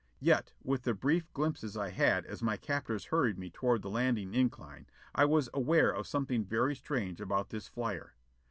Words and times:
Yet, 0.19 0.53
with 0.63 0.81
the 0.81 0.95
brief 0.95 1.31
glimpses 1.31 1.77
I 1.77 1.91
had 1.91 2.25
as 2.25 2.41
my 2.41 2.57
captors 2.57 3.05
hurried 3.05 3.37
me 3.37 3.51
toward 3.51 3.83
the 3.83 3.89
landing 3.91 4.33
incline, 4.33 4.87
I 5.13 5.25
was 5.25 5.47
aware 5.53 5.91
of 5.91 6.07
something 6.07 6.43
very 6.43 6.75
strange 6.75 7.21
about 7.21 7.49
this 7.49 7.67
flyer. 7.67 8.15